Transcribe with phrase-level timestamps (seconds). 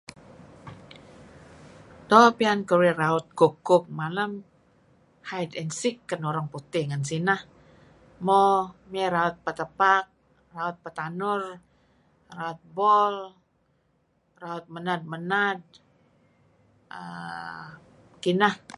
[2.09, 4.31] Doo' pian keruih raut kuk- kuk malem.
[5.29, 7.41] Hide and seek ken orang putih ngen sineh.
[8.25, 8.41] Mo
[8.91, 10.05] mey raut petepak,
[10.55, 11.41] raut petanur,
[12.39, 13.15] raut bol,
[14.43, 15.59] raut menad-menad.
[17.01, 17.69] err
[18.23, 18.53] Kineh.